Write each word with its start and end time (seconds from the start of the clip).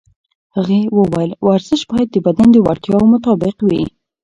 هغې 0.55 0.79
وویل 0.97 1.31
ورزش 1.47 1.81
باید 1.91 2.09
د 2.11 2.17
بدن 2.25 2.47
د 2.51 2.57
وړتیاوو 2.65 3.11
مطابق 3.13 3.55
وي. 3.67 3.83